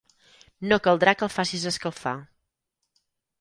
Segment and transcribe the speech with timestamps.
[0.71, 2.15] No caldrà que el facis escalfar.